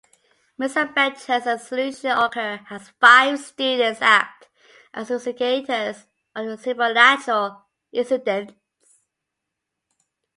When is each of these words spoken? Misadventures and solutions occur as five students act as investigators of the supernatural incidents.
Misadventures 0.57 1.45
and 1.45 1.61
solutions 1.61 2.05
occur 2.17 2.61
as 2.71 2.89
five 2.99 3.37
students 3.39 4.01
act 4.01 4.47
as 4.95 5.11
investigators 5.11 6.07
of 6.35 6.47
the 6.47 6.57
supernatural 6.57 7.61
incidents. 7.91 8.55